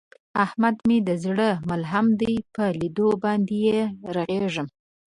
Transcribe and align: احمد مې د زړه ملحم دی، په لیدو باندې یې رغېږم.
احمد 0.45 0.75
مې 0.87 0.97
د 1.07 1.09
زړه 1.23 1.49
ملحم 1.69 2.07
دی، 2.21 2.35
په 2.53 2.63
لیدو 2.79 3.09
باندې 3.23 3.55
یې 3.67 3.79
رغېږم. 4.15 4.67